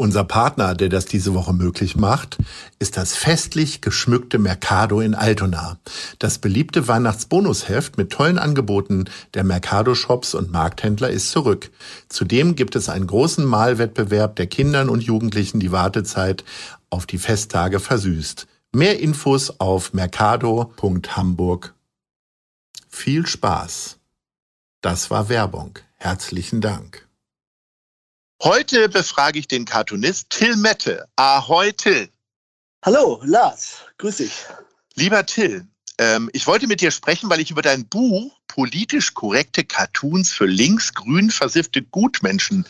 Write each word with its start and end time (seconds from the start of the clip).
Unser 0.00 0.22
Partner, 0.22 0.76
der 0.76 0.90
das 0.90 1.06
diese 1.06 1.34
Woche 1.34 1.52
möglich 1.52 1.96
macht, 1.96 2.38
ist 2.78 2.96
das 2.96 3.16
festlich 3.16 3.80
geschmückte 3.80 4.38
Mercado 4.38 5.00
in 5.00 5.16
Altona. 5.16 5.80
Das 6.20 6.38
beliebte 6.38 6.86
Weihnachtsbonusheft 6.86 7.98
mit 7.98 8.10
tollen 8.10 8.38
Angeboten 8.38 9.06
der 9.34 9.42
Mercado-Shops 9.42 10.34
und 10.34 10.52
Markthändler 10.52 11.10
ist 11.10 11.32
zurück. 11.32 11.72
Zudem 12.08 12.54
gibt 12.54 12.76
es 12.76 12.88
einen 12.88 13.08
großen 13.08 13.44
Malwettbewerb, 13.44 14.36
der 14.36 14.46
Kindern 14.46 14.88
und 14.88 15.02
Jugendlichen 15.02 15.58
die 15.58 15.72
Wartezeit 15.72 16.44
auf 16.90 17.04
die 17.04 17.18
Festtage 17.18 17.80
versüßt. 17.80 18.46
Mehr 18.72 19.00
Infos 19.00 19.58
auf 19.58 19.94
mercado.hamburg. 19.94 21.74
Viel 22.88 23.26
Spaß. 23.26 23.98
Das 24.80 25.10
war 25.10 25.28
Werbung. 25.28 25.80
Herzlichen 25.96 26.60
Dank. 26.60 27.07
Heute 28.40 28.88
befrage 28.88 29.40
ich 29.40 29.48
den 29.48 29.64
Cartoonist 29.64 30.30
Till 30.30 30.54
Mette. 30.56 31.08
Ahoi 31.16 31.72
Till. 31.72 32.08
Hallo, 32.84 33.20
Lars. 33.24 33.78
Grüß 33.98 34.18
dich. 34.18 34.32
Lieber 34.94 35.26
Till, 35.26 35.66
ähm, 35.98 36.30
ich 36.32 36.46
wollte 36.46 36.68
mit 36.68 36.80
dir 36.80 36.92
sprechen, 36.92 37.28
weil 37.28 37.40
ich 37.40 37.50
über 37.50 37.62
dein 37.62 37.88
Buch 37.88 38.38
Politisch 38.46 39.14
korrekte 39.14 39.64
Cartoons 39.64 40.32
für 40.32 40.46
links-grün 40.46 41.30
versiffte 41.30 41.82
Gutmenschen 41.82 42.64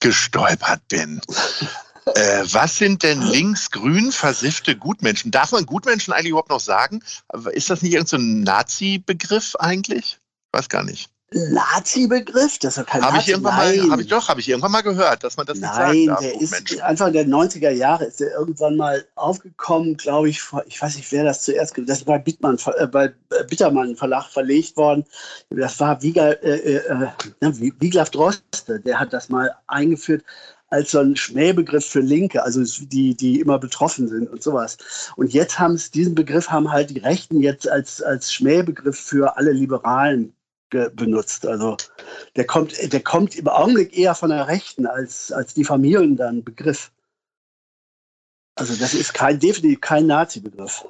gestolpert 0.00 0.88
bin. 0.88 1.20
äh, 2.14 2.44
was 2.44 2.76
sind 2.76 3.02
denn 3.02 3.20
links-grün 3.20 4.12
versiffte 4.12 4.74
Gutmenschen? 4.74 5.30
Darf 5.30 5.52
man 5.52 5.66
Gutmenschen 5.66 6.14
eigentlich 6.14 6.30
überhaupt 6.30 6.48
noch 6.48 6.60
sagen? 6.60 7.04
Ist 7.52 7.68
das 7.68 7.82
nicht 7.82 7.92
irgendein 7.92 8.20
so 8.20 8.26
Nazi-Begriff 8.50 9.54
eigentlich? 9.56 10.18
Ich 10.52 10.58
weiß 10.58 10.70
gar 10.70 10.82
nicht. 10.82 11.10
Nazi-Begriff? 11.32 12.58
Das 12.58 12.76
ist 12.76 12.78
doch 12.78 12.86
kein 12.86 13.02
Hab 13.02 13.12
Nazi. 13.12 13.22
ich 13.24 13.28
irgendwann 13.30 13.56
Nein. 13.56 13.78
mal, 13.80 13.90
hab 13.90 14.00
ich 14.00 14.06
doch, 14.08 14.28
habe 14.28 14.40
ich 14.40 14.48
irgendwann 14.48 14.72
mal 14.72 14.80
gehört, 14.82 15.22
dass 15.24 15.36
man 15.36 15.46
das 15.46 15.58
Nein, 15.58 15.70
nicht 15.70 15.76
sagen 15.76 16.06
darf. 16.06 16.20
der 16.20 16.32
ist 16.40 16.40
Gutmenschen. 16.50 16.80
Anfang 16.82 17.12
der 17.12 17.26
90er 17.26 17.70
Jahre 17.70 18.04
ist 18.04 18.20
der 18.20 18.32
irgendwann 18.32 18.76
mal 18.76 19.04
aufgekommen, 19.14 19.96
glaube 19.96 20.28
ich, 20.28 20.40
vor- 20.42 20.64
ich 20.66 20.80
weiß 20.80 20.96
nicht, 20.96 21.10
wer 21.12 21.24
das 21.24 21.42
zuerst, 21.42 21.74
das 21.86 21.98
ist 21.98 22.04
bei, 22.04 22.18
Bittmann, 22.18 22.58
äh, 22.76 22.86
bei 22.86 23.12
Bittermann 23.48 23.96
Verlag 23.96 24.26
verlegt 24.28 24.76
worden. 24.76 25.04
Das 25.50 25.78
war 25.80 26.02
Wiegel, 26.02 26.38
äh, 26.42 26.76
äh, 26.76 27.08
äh, 27.40 27.70
Wiglaf 27.80 28.10
Droste, 28.10 28.80
der 28.80 28.98
hat 28.98 29.12
das 29.12 29.28
mal 29.28 29.54
eingeführt 29.66 30.24
als 30.72 30.92
so 30.92 31.00
ein 31.00 31.16
Schmähbegriff 31.16 31.84
für 31.84 31.98
Linke, 31.98 32.44
also 32.44 32.62
die, 32.86 33.16
die 33.16 33.40
immer 33.40 33.58
betroffen 33.58 34.06
sind 34.06 34.30
und 34.30 34.40
sowas. 34.40 34.76
Und 35.16 35.32
jetzt 35.32 35.58
haben 35.58 35.74
es, 35.74 35.90
diesen 35.90 36.14
Begriff 36.14 36.48
haben 36.48 36.70
halt 36.70 36.90
die 36.90 37.00
Rechten 37.00 37.40
jetzt 37.40 37.68
als, 37.68 38.00
als 38.00 38.32
Schmähbegriff 38.32 38.96
für 38.96 39.36
alle 39.36 39.50
Liberalen 39.50 40.32
benutzt. 40.70 41.46
Also 41.46 41.76
der 42.36 42.46
kommt, 42.46 42.92
der 42.92 43.02
kommt 43.02 43.36
im 43.36 43.48
Augenblick 43.48 43.96
eher 43.96 44.14
von 44.14 44.30
der 44.30 44.48
Rechten 44.48 44.86
als, 44.86 45.32
als 45.32 45.54
diffamierender 45.54 46.32
Begriff. 46.32 46.92
Also 48.54 48.74
das 48.76 48.94
ist 48.94 49.14
kein, 49.14 49.38
definitiv 49.38 49.80
kein 49.80 50.06
Nazi-Begriff. 50.06 50.84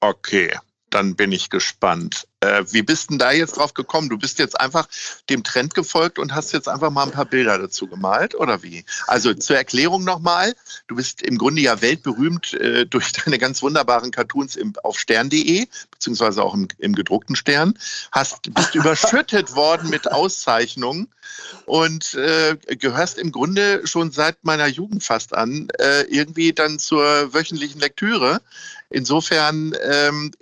Okay, 0.00 0.56
dann 0.90 1.16
bin 1.16 1.32
ich 1.32 1.50
gespannt. 1.50 2.26
Äh, 2.40 2.64
wie 2.70 2.82
bist 2.82 3.10
denn 3.10 3.18
da 3.18 3.32
jetzt 3.32 3.56
drauf 3.56 3.74
gekommen? 3.74 4.08
Du 4.08 4.18
bist 4.18 4.38
jetzt 4.38 4.60
einfach 4.60 4.88
dem 5.28 5.42
Trend 5.42 5.74
gefolgt 5.74 6.18
und 6.18 6.34
hast 6.34 6.52
jetzt 6.52 6.68
einfach 6.68 6.90
mal 6.90 7.04
ein 7.04 7.10
paar 7.10 7.24
Bilder 7.24 7.58
dazu 7.58 7.86
gemalt, 7.86 8.34
oder 8.34 8.62
wie? 8.62 8.84
Also 9.06 9.34
zur 9.34 9.56
Erklärung 9.56 10.04
nochmal, 10.04 10.54
du 10.86 10.96
bist 10.96 11.22
im 11.22 11.38
Grunde 11.38 11.62
ja 11.62 11.80
weltberühmt 11.80 12.54
äh, 12.54 12.86
durch 12.90 13.12
deine 13.12 13.38
ganz 13.38 13.62
wunderbaren 13.62 14.10
Cartoons 14.10 14.56
im, 14.56 14.74
auf 14.82 14.98
stern.de, 14.98 15.66
beziehungsweise 15.90 16.42
auch 16.42 16.54
im, 16.54 16.68
im 16.78 16.94
gedruckten 16.94 17.36
Stern, 17.36 17.78
hast, 18.12 18.54
bist 18.54 18.74
überschüttet 18.74 19.54
worden 19.54 19.90
mit 19.90 20.10
Auszeichnungen 20.12 21.08
und 21.64 22.14
äh, 22.14 22.56
gehörst 22.76 23.18
im 23.18 23.32
Grunde 23.32 23.86
schon 23.86 24.12
seit 24.12 24.44
meiner 24.44 24.66
Jugend 24.66 25.02
fast 25.02 25.34
an, 25.34 25.68
äh, 25.78 26.02
irgendwie 26.02 26.52
dann 26.52 26.78
zur 26.78 27.34
wöchentlichen 27.34 27.80
Lektüre. 27.80 28.40
Insofern 28.90 29.74
ähm, 29.82 30.32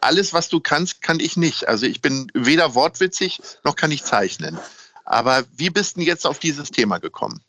alles, 0.00 0.32
was 0.32 0.48
du 0.48 0.60
kannst, 0.60 1.02
kann 1.02 1.20
ich 1.20 1.36
nicht. 1.36 1.68
Also 1.68 1.86
ich 1.86 2.00
bin 2.00 2.30
weder 2.34 2.74
wortwitzig 2.74 3.40
noch 3.64 3.76
kann 3.76 3.90
ich 3.90 4.04
zeichnen. 4.04 4.58
Aber 5.04 5.44
wie 5.56 5.70
bist 5.70 5.96
du 5.96 6.02
jetzt 6.02 6.26
auf 6.26 6.38
dieses 6.38 6.70
Thema 6.70 6.98
gekommen? 6.98 7.40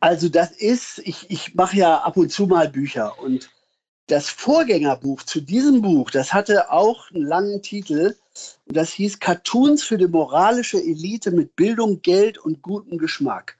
Also 0.00 0.28
das 0.28 0.50
ist, 0.50 0.98
ich, 1.04 1.30
ich 1.30 1.54
mache 1.54 1.76
ja 1.76 1.98
ab 1.98 2.16
und 2.16 2.30
zu 2.30 2.46
mal 2.46 2.68
Bücher 2.68 3.18
und 3.20 3.50
das 4.06 4.28
Vorgängerbuch 4.28 5.22
zu 5.22 5.40
diesem 5.40 5.80
Buch, 5.80 6.10
das 6.10 6.34
hatte 6.34 6.70
auch 6.70 7.10
einen 7.10 7.24
langen 7.24 7.62
Titel 7.62 8.14
und 8.66 8.76
das 8.76 8.92
hieß 8.92 9.18
Cartoons 9.18 9.82
für 9.82 9.96
die 9.96 10.08
moralische 10.08 10.78
Elite 10.78 11.30
mit 11.30 11.56
Bildung, 11.56 12.02
Geld 12.02 12.36
und 12.36 12.60
gutem 12.60 12.98
Geschmack. 12.98 13.56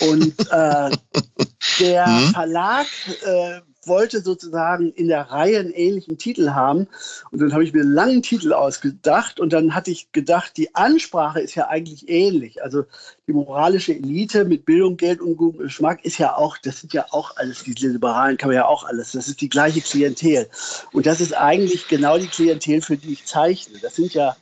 Und 0.00 0.34
äh, 0.50 0.90
der 1.78 2.06
Hm? 2.06 2.32
Verlag 2.32 2.86
äh, 3.24 3.60
wollte 3.84 4.20
sozusagen 4.20 4.92
in 4.92 5.08
der 5.08 5.22
Reihe 5.22 5.58
einen 5.58 5.72
ähnlichen 5.72 6.18
Titel 6.18 6.50
haben. 6.50 6.88
Und 7.30 7.40
dann 7.40 7.52
habe 7.52 7.64
ich 7.64 7.72
mir 7.72 7.82
einen 7.82 7.92
langen 7.92 8.22
Titel 8.22 8.52
ausgedacht 8.52 9.40
und 9.40 9.52
dann 9.52 9.74
hatte 9.74 9.90
ich 9.90 10.12
gedacht, 10.12 10.56
die 10.56 10.74
Ansprache 10.74 11.40
ist 11.40 11.54
ja 11.54 11.68
eigentlich 11.68 12.08
ähnlich. 12.08 12.62
Also 12.62 12.84
die 13.26 13.32
moralische 13.32 13.92
Elite 13.92 14.44
mit 14.44 14.64
Bildung, 14.64 14.96
Geld 14.96 15.20
und 15.20 15.36
gutem 15.36 15.60
Geschmack 15.60 16.04
ist 16.04 16.18
ja 16.18 16.36
auch, 16.36 16.56
das 16.58 16.80
sind 16.80 16.92
ja 16.92 17.06
auch 17.10 17.36
alles, 17.36 17.64
diese 17.64 17.88
Liberalen 17.88 18.36
kann 18.36 18.48
man 18.48 18.56
ja 18.56 18.66
auch 18.66 18.84
alles, 18.84 19.12
das 19.12 19.28
ist 19.28 19.40
die 19.40 19.48
gleiche 19.48 19.80
Klientel. 19.80 20.48
Und 20.92 21.06
das 21.06 21.20
ist 21.20 21.36
eigentlich 21.36 21.88
genau 21.88 22.18
die 22.18 22.28
Klientel, 22.28 22.82
für 22.82 22.96
die 22.96 23.12
ich 23.12 23.26
zeichne. 23.26 23.78
Das 23.80 23.96
sind 23.96 24.14
ja 24.14 24.36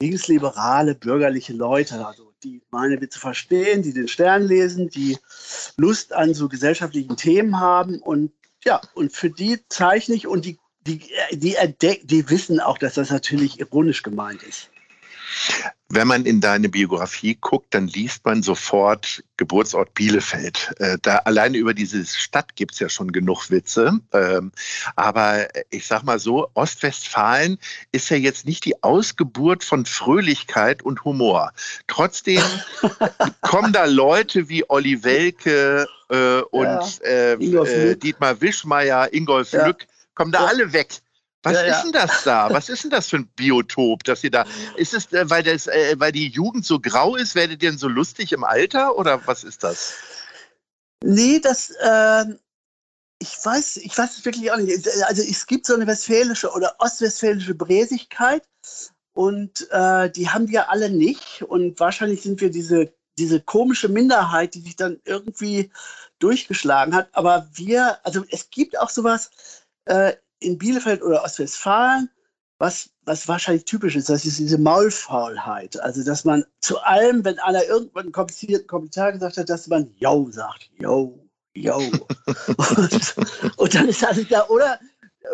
linksliberale, 0.00 0.94
bürgerliche 0.94 1.52
Leute, 1.52 2.06
also 2.06 2.32
die 2.42 2.62
meine 2.70 3.00
Witze 3.00 3.18
verstehen, 3.18 3.82
die 3.82 3.94
den 3.94 4.08
Stern 4.08 4.42
lesen, 4.42 4.90
die 4.90 5.16
Lust 5.76 6.12
an 6.12 6.34
so 6.34 6.48
gesellschaftlichen 6.48 7.16
Themen 7.16 7.58
haben 7.58 8.00
und 8.00 8.32
ja, 8.66 8.80
und 8.94 9.12
für 9.12 9.30
die 9.30 9.60
zeichne 9.68 10.16
ich 10.16 10.26
und 10.26 10.44
die, 10.44 10.58
die, 10.86 11.00
die, 11.32 11.56
die 12.02 12.30
wissen 12.30 12.60
auch, 12.60 12.78
dass 12.78 12.94
das 12.94 13.10
natürlich 13.10 13.60
ironisch 13.60 14.02
gemeint 14.02 14.42
ist. 14.42 14.70
Wenn 15.88 16.08
man 16.08 16.26
in 16.26 16.40
deine 16.40 16.68
Biografie 16.68 17.36
guckt, 17.40 17.72
dann 17.72 17.86
liest 17.86 18.24
man 18.24 18.42
sofort 18.42 19.22
Geburtsort 19.36 19.94
Bielefeld. 19.94 20.74
Äh, 20.78 20.98
da 21.00 21.18
alleine 21.18 21.58
über 21.58 21.74
diese 21.74 22.04
Stadt 22.04 22.56
gibt's 22.56 22.80
ja 22.80 22.88
schon 22.88 23.12
genug 23.12 23.50
Witze. 23.50 24.00
Ähm, 24.12 24.50
aber 24.96 25.46
ich 25.70 25.86
sag 25.86 26.02
mal 26.02 26.18
so, 26.18 26.48
Ostwestfalen 26.54 27.58
ist 27.92 28.08
ja 28.08 28.16
jetzt 28.16 28.46
nicht 28.46 28.64
die 28.64 28.82
Ausgeburt 28.82 29.62
von 29.62 29.86
Fröhlichkeit 29.86 30.82
und 30.82 31.04
Humor. 31.04 31.52
Trotzdem 31.86 32.42
kommen 33.40 33.72
da 33.72 33.84
Leute 33.84 34.48
wie 34.48 34.68
Olli 34.68 35.04
Welke 35.04 35.86
äh, 36.08 36.40
und 36.50 37.00
Ja, 37.04 37.64
äh. 37.64 37.96
Dietmar 37.96 38.40
Wischmeier, 38.40 39.12
Ingolf 39.12 39.52
Ja. 39.52 39.66
Lück, 39.68 39.86
kommen 40.14 40.32
da 40.32 40.40
Ja. 40.42 40.46
alle 40.46 40.72
weg. 40.72 40.88
Was 41.46 41.52
Ja, 41.54 41.62
ist 41.62 41.82
denn 41.84 41.92
das 41.92 42.24
da? 42.24 42.50
Was 42.50 42.68
ist 42.68 42.82
denn 42.82 42.90
das 42.90 43.08
für 43.08 43.18
ein 43.18 43.28
Biotop, 43.36 44.02
dass 44.02 44.24
ihr 44.24 44.32
da? 44.32 44.44
Ist 44.74 44.94
es, 44.94 45.12
äh, 45.12 45.30
weil, 45.30 45.44
das, 45.44 45.68
äh, 45.68 45.94
weil 45.96 46.10
die 46.10 46.26
Jugend 46.26 46.66
so 46.66 46.80
grau 46.80 47.14
ist, 47.14 47.36
werdet 47.36 47.62
ihr 47.62 47.70
denn 47.70 47.78
so 47.78 47.86
lustig 47.86 48.32
im 48.32 48.42
Alter 48.42 48.96
oder 48.98 49.24
was 49.28 49.44
ist 49.44 49.62
das? 49.62 49.94
Nee, 51.04 51.38
das, 51.38 51.72
ähm, 51.80 52.40
ich 53.20 53.38
weiß, 53.44 53.76
ich 53.76 53.96
weiß 53.96 54.18
es 54.18 54.24
wirklich 54.24 54.50
auch 54.50 54.56
nicht. 54.56 54.88
Also 55.04 55.22
es 55.22 55.46
gibt 55.46 55.66
so 55.66 55.74
eine 55.74 55.86
westfälische 55.86 56.50
oder 56.50 56.74
ostwestfälische 56.80 57.54
Bräsigkeit 57.54 58.42
und 59.14 59.70
äh, 59.70 60.10
die 60.10 60.28
haben 60.28 60.48
wir 60.48 60.72
alle 60.72 60.90
nicht. 60.90 61.42
Und 61.42 61.78
wahrscheinlich 61.78 62.22
sind 62.22 62.40
wir 62.40 62.50
diese, 62.50 62.92
diese 63.18 63.40
komische 63.40 63.88
Minderheit, 63.88 64.54
die 64.54 64.62
sich 64.62 64.74
dann 64.74 65.00
irgendwie 65.04 65.70
durchgeschlagen 66.18 66.92
hat. 66.92 67.08
Aber 67.12 67.48
wir, 67.52 68.04
also 68.04 68.24
es 68.30 68.50
gibt 68.50 68.76
auch 68.80 68.90
sowas 68.90 69.30
äh, 69.84 70.14
in 70.40 70.58
Bielefeld 70.58 71.02
oder 71.02 71.24
Ostwestfalen, 71.24 72.10
was, 72.58 72.90
was 73.04 73.28
wahrscheinlich 73.28 73.64
typisch 73.64 73.96
ist, 73.96 74.08
das 74.08 74.24
ist 74.24 74.38
diese 74.38 74.58
Maulfaulheit. 74.58 75.78
Also, 75.80 76.02
dass 76.04 76.24
man 76.24 76.44
zu 76.60 76.78
allem, 76.80 77.24
wenn 77.24 77.38
einer 77.38 77.64
irgendwann 77.64 78.04
einen 78.04 78.12
komplizierten 78.12 78.66
Kommentar 78.66 79.12
gesagt 79.12 79.36
hat, 79.36 79.50
dass 79.50 79.66
man 79.66 79.92
Yo 79.98 80.30
sagt. 80.30 80.70
Yo, 80.78 81.18
yo. 81.54 81.76
und, 82.56 83.14
und 83.56 83.74
dann 83.74 83.88
ist 83.88 84.04
alles 84.04 84.28
da, 84.28 84.46
oder? 84.48 84.80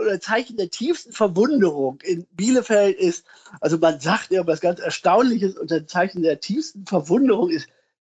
Oder 0.00 0.20
Zeichen 0.20 0.56
der 0.56 0.70
tiefsten 0.70 1.12
Verwunderung 1.12 2.00
in 2.00 2.26
Bielefeld 2.32 2.98
ist, 2.98 3.26
also 3.60 3.76
man 3.76 4.00
sagt 4.00 4.30
irgendwas 4.30 4.62
ganz 4.62 4.80
Erstaunliches 4.80 5.58
und 5.58 5.70
ein 5.70 5.86
Zeichen 5.86 6.22
der 6.22 6.40
tiefsten 6.40 6.86
Verwunderung 6.86 7.50
ist 7.50 7.68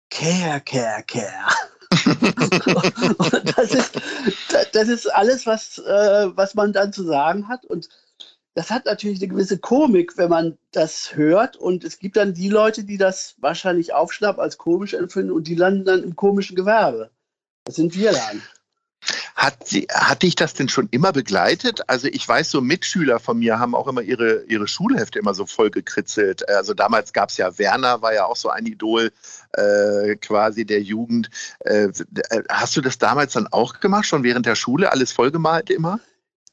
Care, 0.09 0.59
Care, 0.59 1.03
Care. 1.07 1.53
das 3.55 3.71
ist, 3.73 4.01
das 4.73 4.87
ist 4.87 5.07
alles, 5.13 5.45
was, 5.45 5.77
äh, 5.79 6.27
was 6.35 6.55
man 6.55 6.73
dann 6.73 6.93
zu 6.93 7.03
sagen 7.03 7.47
hat. 7.47 7.65
Und 7.65 7.89
das 8.55 8.71
hat 8.71 8.85
natürlich 8.85 9.19
eine 9.19 9.29
gewisse 9.29 9.59
Komik, 9.59 10.17
wenn 10.17 10.29
man 10.29 10.57
das 10.71 11.15
hört. 11.15 11.55
Und 11.55 11.83
es 11.83 11.99
gibt 11.99 12.17
dann 12.17 12.33
die 12.33 12.49
Leute, 12.49 12.83
die 12.83 12.97
das 12.97 13.35
wahrscheinlich 13.37 13.93
aufschnappen, 13.93 14.41
als 14.41 14.57
komisch 14.57 14.93
empfinden 14.93 15.31
und 15.31 15.47
die 15.47 15.55
landen 15.55 15.85
dann 15.85 16.03
im 16.03 16.15
komischen 16.15 16.55
Gewerbe. 16.55 17.11
Das 17.65 17.75
sind 17.75 17.95
wir 17.95 18.11
dann. 18.11 18.41
Hat, 19.39 19.65
sie, 19.65 19.87
hat 19.89 20.23
dich 20.23 20.35
das 20.35 20.53
denn 20.53 20.67
schon 20.67 20.89
immer 20.91 21.13
begleitet? 21.13 21.87
Also 21.87 22.09
ich 22.09 22.27
weiß, 22.27 22.51
so 22.51 22.59
Mitschüler 22.59 23.21
von 23.21 23.39
mir 23.39 23.57
haben 23.57 23.73
auch 23.73 23.87
immer 23.87 24.01
ihre, 24.01 24.43
ihre 24.49 24.67
Schulhefte 24.67 25.17
immer 25.17 25.33
so 25.33 25.45
voll 25.45 25.71
gekritzelt. 25.71 26.49
Also 26.49 26.73
damals 26.73 27.13
gab 27.13 27.29
es 27.29 27.37
ja 27.37 27.57
Werner, 27.57 28.01
war 28.01 28.13
ja 28.13 28.25
auch 28.25 28.35
so 28.35 28.49
ein 28.49 28.65
Idol 28.65 29.13
äh, 29.53 30.17
quasi 30.17 30.65
der 30.65 30.81
Jugend. 30.81 31.29
Äh, 31.61 31.87
hast 32.49 32.75
du 32.75 32.81
das 32.81 32.97
damals 32.97 33.31
dann 33.31 33.47
auch 33.47 33.79
gemacht, 33.79 34.07
schon 34.07 34.23
während 34.23 34.45
der 34.45 34.55
Schule, 34.55 34.91
alles 34.91 35.13
vollgemalt 35.13 35.69
immer? 35.69 36.01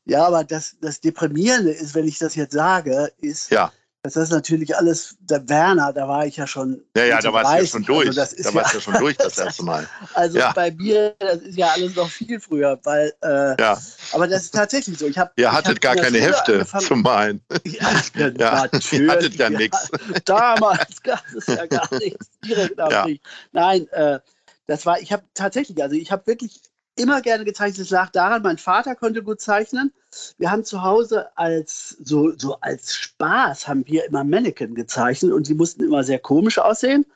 Ja, 0.04 0.24
aber 0.24 0.44
das, 0.44 0.76
das 0.80 1.00
Deprimierende 1.00 1.72
ist, 1.72 1.96
wenn 1.96 2.06
ich 2.06 2.20
das 2.20 2.36
jetzt 2.36 2.54
sage, 2.54 3.10
ist, 3.18 3.50
ja. 3.50 3.72
Das 4.14 4.30
natürlich 4.30 4.76
alles, 4.76 5.16
der 5.20 5.48
Werner, 5.48 5.92
da 5.92 6.06
war 6.06 6.26
ich 6.26 6.36
ja 6.36 6.46
schon. 6.46 6.82
Ja, 6.96 7.04
ja, 7.04 7.20
da 7.20 7.32
warst 7.32 7.52
du 7.52 7.58
ja 7.58 7.66
schon 7.66 7.82
durch. 7.84 8.08
Also 8.08 8.36
da 8.36 8.48
ja, 8.48 8.54
warst 8.54 8.72
du 8.72 8.78
ja 8.78 8.82
schon 8.82 8.94
durch 8.94 9.16
das 9.18 9.38
erste 9.38 9.64
Mal. 9.64 9.88
Also 10.14 10.38
ja. 10.38 10.52
bei 10.52 10.70
mir, 10.70 11.14
das 11.18 11.38
ist 11.38 11.56
ja 11.56 11.68
alles 11.68 11.94
noch 11.94 12.10
viel 12.10 12.38
früher, 12.40 12.78
weil, 12.84 13.12
äh, 13.22 13.60
ja. 13.60 13.78
aber 14.12 14.28
das 14.28 14.44
ist 14.44 14.54
tatsächlich 14.54 14.98
so. 14.98 15.06
Ich 15.06 15.18
hab, 15.18 15.32
Ihr 15.36 15.50
hattet 15.50 15.76
hab 15.76 15.80
gar 15.80 15.96
keine 15.96 16.18
Hefte 16.18 16.66
zum 16.80 17.02
Malen. 17.02 17.40
Ja, 17.64 18.30
ja. 18.38 18.68
Ihr 18.92 19.10
hattet 19.10 19.34
ja 19.34 19.50
nichts. 19.50 19.90
Damals 20.24 21.02
gab 21.02 21.22
es 21.36 21.46
ja 21.46 21.66
gar 21.66 21.88
nichts. 21.98 22.30
Direkt 22.44 22.78
ja. 22.78 23.06
Nein, 23.52 23.88
äh, 23.88 24.20
das 24.66 24.86
war, 24.86 25.00
ich 25.00 25.12
habe 25.12 25.24
tatsächlich, 25.34 25.82
also 25.82 25.94
ich 25.96 26.10
habe 26.10 26.26
wirklich 26.26 26.60
immer 26.96 27.20
gerne 27.20 27.44
gezeichnet. 27.44 27.86
Es 27.86 27.90
lag 27.90 28.10
daran, 28.10 28.42
mein 28.42 28.58
Vater 28.58 28.96
konnte 28.96 29.22
gut 29.22 29.40
zeichnen. 29.40 29.92
Wir 30.38 30.50
haben 30.50 30.64
zu 30.64 30.82
Hause 30.82 31.36
als 31.36 31.96
so, 32.02 32.32
so 32.36 32.58
als 32.60 32.94
Spaß 32.94 33.68
haben 33.68 33.86
wir 33.86 34.06
immer 34.06 34.24
Mannequin 34.24 34.74
gezeichnet 34.74 35.32
und 35.32 35.48
die 35.48 35.54
mussten 35.54 35.84
immer 35.84 36.02
sehr 36.02 36.18
komisch 36.18 36.58
aussehen. 36.58 37.06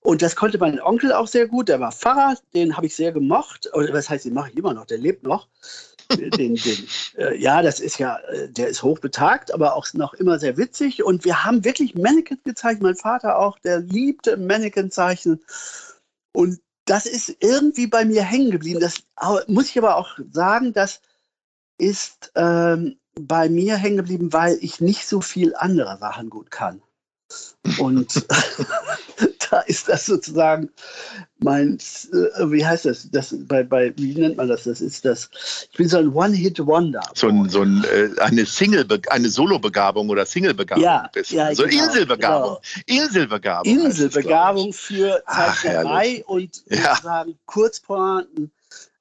Und 0.00 0.20
das 0.20 0.36
konnte 0.36 0.58
mein 0.58 0.80
Onkel 0.80 1.12
auch 1.12 1.28
sehr 1.28 1.46
gut. 1.46 1.68
Der 1.68 1.80
war 1.80 1.92
Pfarrer, 1.92 2.36
den 2.52 2.76
habe 2.76 2.86
ich 2.86 2.96
sehr 2.96 3.12
gemocht. 3.12 3.70
Oder 3.72 3.92
was 3.92 4.10
heißt, 4.10 4.24
den 4.26 4.34
mache 4.34 4.50
ich 4.50 4.56
immer 4.56 4.74
noch, 4.74 4.84
der 4.84 4.98
lebt 4.98 5.22
noch. 5.22 5.48
den, 6.10 6.56
den, 6.56 6.86
äh, 7.16 7.36
ja, 7.40 7.62
das 7.62 7.80
ist 7.80 7.98
ja, 7.98 8.18
äh, 8.18 8.48
der 8.50 8.68
ist 8.68 8.82
hochbetagt, 8.82 9.54
aber 9.54 9.74
auch 9.74 9.86
noch 9.94 10.12
immer 10.14 10.38
sehr 10.38 10.58
witzig. 10.58 11.02
Und 11.02 11.24
wir 11.24 11.44
haben 11.44 11.64
wirklich 11.64 11.94
Mannequin 11.94 12.38
gezeichnet. 12.44 12.82
Mein 12.82 12.96
Vater 12.96 13.38
auch, 13.38 13.58
der 13.60 13.80
liebte 13.80 14.36
Mannequin 14.36 14.90
zeichnen. 14.90 15.42
Und 16.32 16.60
das 16.84 17.06
ist 17.06 17.36
irgendwie 17.40 17.86
bei 17.86 18.04
mir 18.04 18.22
hängen 18.22 18.50
geblieben. 18.50 18.80
Das 18.80 19.02
muss 19.46 19.70
ich 19.70 19.78
aber 19.78 19.96
auch 19.96 20.18
sagen, 20.32 20.72
das 20.72 21.00
ist 21.78 22.32
ähm, 22.34 22.98
bei 23.14 23.48
mir 23.48 23.76
hängen 23.76 23.96
geblieben, 23.96 24.32
weil 24.32 24.58
ich 24.60 24.80
nicht 24.80 25.06
so 25.06 25.20
viel 25.20 25.54
andere 25.56 25.98
Sachen 25.98 26.30
gut 26.30 26.50
kann. 26.50 26.82
Und 27.78 28.26
da 29.50 29.60
ist 29.60 29.88
das 29.88 30.06
sozusagen 30.06 30.70
mein, 31.44 31.78
äh, 32.12 32.50
wie 32.50 32.66
heißt 32.66 32.86
das? 32.86 33.08
das 33.10 33.34
bei, 33.46 33.62
bei, 33.62 33.92
wie 33.96 34.14
nennt 34.14 34.36
man 34.36 34.48
das? 34.48 34.64
Das 34.64 34.80
ist 34.80 35.04
das, 35.04 35.28
ich 35.70 35.76
bin 35.76 35.88
so 35.88 35.98
ein 35.98 36.08
One-Hit-Wonder. 36.08 37.02
So, 37.14 37.28
ein, 37.28 37.48
so 37.48 37.62
ein, 37.62 37.84
äh, 37.84 38.18
eine 38.20 38.46
Single, 38.46 38.86
eine 39.10 39.28
Solo-Begabung 39.28 40.08
oder 40.08 40.26
Single-Begabung. 40.26 40.82
Ja, 40.82 41.10
ja, 41.28 41.54
so 41.54 41.64
genau, 41.64 41.84
Inselbegabung. 41.84 42.56
Genau. 42.86 43.02
Inselbegabung. 43.04 43.72
Inselbegabung 43.72 44.72
für 44.72 45.22
Zeichnerei 45.28 46.24
und 46.26 46.64
ja. 46.70 46.96
sagen 46.96 47.38
Kurzpointen. 47.46 48.50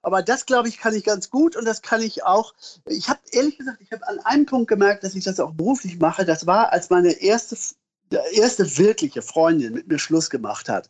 Aber 0.02 0.22
das, 0.22 0.46
glaube 0.46 0.68
ich, 0.68 0.78
kann 0.78 0.94
ich 0.94 1.06
ganz 1.06 1.30
gut 1.30 1.56
und 1.56 1.64
das 1.64 1.82
kann 1.82 2.02
ich 2.02 2.26
auch. 2.26 2.54
Ich 2.86 3.08
habe 3.08 3.22
ehrlich 3.32 3.58
gesagt, 3.58 3.78
ich 3.82 3.92
habe 3.94 4.06
an 4.06 4.20
einem 4.20 4.46
Punkt 4.46 4.68
gemerkt, 4.68 5.06
dass 5.06 5.16
ich 5.16 5.24
das 5.24 5.40
auch 5.40 5.54
beruflich 5.54 5.98
mache. 5.98 6.26
Das 6.26 6.46
war, 6.46 6.74
als 6.74 6.90
meine 6.90 7.14
erste 7.14 7.56
erste 8.34 8.78
wirkliche 8.78 9.22
Freundin 9.22 9.74
mit 9.74 9.88
mir 9.88 10.00
Schluss 10.00 10.30
gemacht 10.30 10.70
hat, 10.70 10.90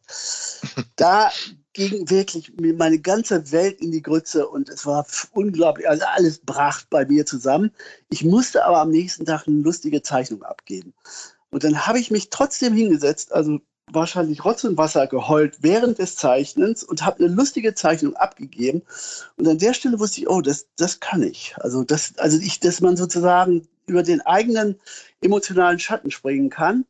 da 0.96 1.32
ging 1.74 2.10
wirklich 2.10 2.54
meine 2.58 3.00
ganze 3.00 3.52
Welt 3.52 3.82
in 3.82 3.92
die 3.92 4.02
Grütze 4.02 4.48
und 4.48 4.70
es 4.70 4.86
war 4.86 5.06
unglaublich, 5.32 5.90
also 5.90 6.06
alles 6.14 6.40
brach 6.40 6.84
bei 6.90 7.06
mir 7.06 7.26
zusammen. 7.26 7.72
Ich 8.10 8.24
musste 8.24 8.66
aber 8.66 8.80
am 8.80 8.92
nächsten 8.92 9.26
Tag 9.26 9.48
eine 9.48 9.58
lustige 9.58 10.02
Zeichnung 10.04 10.44
abgeben. 10.44 10.94
Und 11.50 11.64
dann 11.64 11.86
habe 11.86 12.00
ich 12.00 12.12
mich 12.12 12.30
trotzdem 12.30 12.74
hingesetzt, 12.74 13.32
also 13.32 13.60
wahrscheinlich 13.92 14.46
Rotz 14.46 14.64
und 14.64 14.78
Wasser 14.78 15.08
geheult 15.08 15.58
während 15.62 16.00
des 16.00 16.16
Zeichnens 16.16 16.84
und 16.84 17.04
habe 17.06 17.24
eine 17.24 17.34
lustige 17.34 17.74
Zeichnung 17.74 18.16
abgegeben. 18.16 18.84
Und 19.36 19.48
an 19.48 19.58
der 19.58 19.74
Stelle 19.74 20.00
wusste 20.00 20.22
ich, 20.22 20.30
oh, 20.30 20.42
das, 20.42 20.68
das 20.78 21.00
kann 21.00 21.22
ich. 21.24 21.56
Also, 21.58 21.84
das, 21.84 22.18
also 22.18 22.38
ich, 22.40 22.60
dass 22.60 22.82
man 22.82 22.98
sozusagen 22.98 23.68
über 23.86 24.04
den 24.04 24.22
eigenen 24.22 24.80
emotionalen 25.22 25.80
Schatten 25.80 26.12
springen 26.12 26.50
kann 26.50 26.86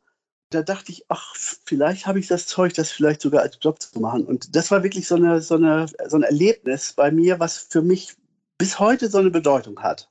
da 0.54 0.62
dachte 0.62 0.92
ich, 0.92 1.04
ach, 1.08 1.34
vielleicht 1.64 2.06
habe 2.06 2.18
ich 2.18 2.28
das 2.28 2.46
Zeug, 2.46 2.74
das 2.74 2.90
vielleicht 2.90 3.20
sogar 3.20 3.42
als 3.42 3.58
Job 3.60 3.80
zu 3.82 4.00
machen. 4.00 4.24
Und 4.24 4.54
das 4.54 4.70
war 4.70 4.82
wirklich 4.82 5.06
so, 5.06 5.16
eine, 5.16 5.40
so, 5.40 5.56
eine, 5.56 5.86
so 6.06 6.16
ein 6.16 6.22
Erlebnis 6.22 6.92
bei 6.92 7.10
mir, 7.10 7.40
was 7.40 7.58
für 7.58 7.82
mich 7.82 8.14
bis 8.58 8.78
heute 8.78 9.08
so 9.08 9.18
eine 9.18 9.30
Bedeutung 9.30 9.80
hat. 9.80 10.08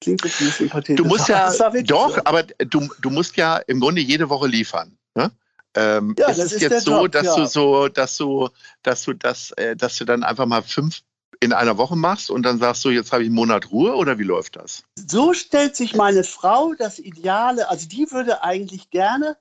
Klingt 0.00 0.24
jetzt 0.24 0.40
ein 0.40 0.46
bisschen 0.46 0.68
pathetisch. 0.68 1.02
Du 1.02 1.04
musst 1.04 1.28
ja, 1.28 1.50
doch, 1.84 2.16
so. 2.16 2.20
aber 2.24 2.42
du, 2.42 2.88
du 3.00 3.10
musst 3.10 3.36
ja 3.36 3.58
im 3.58 3.80
Grunde 3.80 4.00
jede 4.00 4.28
Woche 4.28 4.48
liefern. 4.48 4.96
Ne? 5.14 5.30
Ähm, 5.74 6.16
ja, 6.18 6.28
ist 6.28 6.38
es 6.38 6.52
ist 6.52 6.62
jetzt 6.62 6.84
so, 6.84 7.02
Job, 7.02 7.12
dass 7.12 7.26
ja. 7.26 7.36
du 7.36 7.46
so, 7.46 7.88
dass 7.88 8.16
du, 8.16 8.48
dass 8.82 9.04
du 9.04 9.12
das, 9.12 9.52
äh, 9.52 9.76
dass 9.76 9.96
du 9.96 10.04
dann 10.04 10.24
einfach 10.24 10.46
mal 10.46 10.62
fünf 10.62 11.02
in 11.38 11.52
einer 11.52 11.78
Woche 11.78 11.96
machst 11.96 12.30
und 12.30 12.42
dann 12.42 12.58
sagst 12.58 12.84
du, 12.84 12.90
jetzt 12.90 13.12
habe 13.12 13.22
ich 13.22 13.28
einen 13.28 13.36
Monat 13.36 13.70
Ruhe 13.70 13.94
oder 13.94 14.18
wie 14.18 14.24
läuft 14.24 14.56
das? 14.56 14.84
So 14.96 15.32
stellt 15.32 15.76
sich 15.76 15.94
meine 15.94 16.24
Frau 16.24 16.74
das 16.74 16.98
Ideale, 16.98 17.68
also 17.70 17.88
die 17.88 18.10
würde 18.10 18.42
eigentlich 18.42 18.90
gerne 18.90 19.36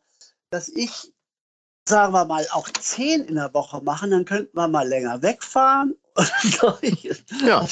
dass 0.50 0.69
ich, 0.69 1.12
sagen 1.88 2.13
wir 2.13 2.25
mal, 2.25 2.48
auch 2.51 2.69
zehn 2.69 3.25
in 3.25 3.36
der 3.36 3.53
Woche 3.53 3.82
machen, 3.82 4.12
dann 4.12 4.25
könnten 4.25 4.56
wir 4.58 4.68
mal 4.68 4.88
länger 4.88 5.22
wegfahren. 5.22 5.96
ja. 7.46 7.68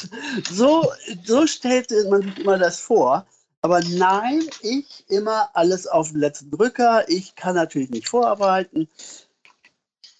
so, 0.49 0.91
so 1.25 1.47
stellte 1.47 2.07
man 2.09 2.21
sich 2.21 2.39
immer 2.39 2.57
das 2.57 2.79
vor. 2.79 3.25
Aber 3.61 3.81
nein, 3.81 4.47
ich 4.61 5.05
immer 5.09 5.49
alles 5.53 5.87
auf 5.87 6.11
den 6.11 6.19
letzten 6.19 6.51
Drücker. 6.51 7.09
Ich 7.09 7.35
kann 7.35 7.55
natürlich 7.55 7.89
nicht 7.89 8.07
vorarbeiten. 8.07 8.87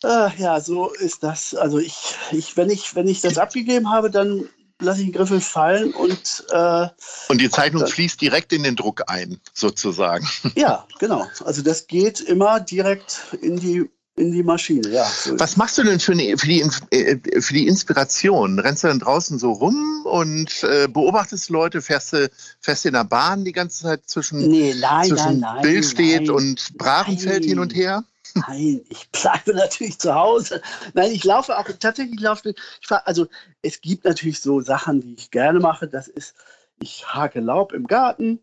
Äh, 0.03 0.35
ja, 0.37 0.59
so 0.59 0.91
ist 0.91 1.23
das. 1.23 1.55
Also 1.55 1.77
ich, 1.79 2.15
ich, 2.31 2.57
wenn 2.57 2.69
ich, 2.69 2.95
wenn 2.95 3.07
ich 3.07 3.21
das 3.21 3.37
abgegeben 3.37 3.89
habe, 3.89 4.11
dann 4.11 4.49
lasse 4.79 5.01
ich 5.01 5.07
den 5.07 5.13
Griffel 5.13 5.41
fallen 5.41 5.93
und. 5.93 6.45
Äh, 6.49 6.87
und 7.29 7.41
die 7.41 7.49
Zeichnung 7.49 7.83
äh, 7.83 7.87
fließt 7.87 8.21
direkt 8.21 8.53
in 8.53 8.63
den 8.63 8.75
Druck 8.75 9.03
ein, 9.07 9.39
sozusagen. 9.53 10.27
Ja, 10.55 10.87
genau. 10.99 11.27
Also 11.45 11.61
das 11.61 11.87
geht 11.87 12.19
immer 12.19 12.59
direkt 12.59 13.21
in 13.41 13.57
die 13.57 13.89
in 14.17 14.31
die 14.31 14.41
Maschine, 14.41 14.89
ja. 14.89 15.07
Was 15.33 15.57
machst 15.57 15.77
du 15.77 15.83
denn 15.83 15.99
für, 15.99 16.13
eine, 16.13 16.37
für, 16.37 16.47
die, 16.47 16.61
äh, 16.89 17.39
für 17.39 17.53
die 17.53 17.67
Inspiration? 17.67 18.57
Rennst 18.57 18.83
du 18.83 18.87
dann 18.87 18.99
draußen 18.99 19.37
so 19.37 19.51
rum 19.51 20.05
und 20.05 20.63
äh, 20.63 20.87
beobachtest 20.87 21.51
Leute? 21.51 21.83
Fährst 21.83 22.13
du, 22.13 22.29
fährst 22.59 22.83
du 22.83 22.89
in 22.89 22.95
der 22.95 23.03
Bahn 23.03 23.45
die 23.45 23.51
ganze 23.51 23.83
Zeit 23.83 24.01
zwischen, 24.07 24.47
nee, 24.49 24.73
nein, 24.73 25.09
zwischen 25.09 25.39
nein, 25.39 25.53
nein, 25.53 25.61
Bild 25.61 25.85
steht 25.85 26.29
und 26.31 26.75
Brachenfeld 26.77 27.45
hin 27.45 27.59
und 27.59 27.75
her? 27.75 28.03
Nein, 28.47 28.81
ich 28.89 29.09
bleibe 29.11 29.53
natürlich 29.53 29.99
zu 29.99 30.13
Hause. 30.13 30.61
Nein, 30.93 31.11
ich 31.11 31.23
laufe 31.23 31.57
auch, 31.57 31.67
tatsächlich 31.79 32.19
laufe 32.19 32.49
ich, 32.49 32.87
fahr, 32.87 33.07
also 33.07 33.27
es 33.61 33.81
gibt 33.81 34.05
natürlich 34.05 34.39
so 34.41 34.61
Sachen, 34.61 35.01
die 35.01 35.15
ich 35.15 35.31
gerne 35.31 35.59
mache. 35.59 35.87
Das 35.87 36.07
ist, 36.07 36.35
ich 36.79 37.13
hake 37.13 37.39
Laub 37.39 37.73
im 37.73 37.87
Garten, 37.87 38.39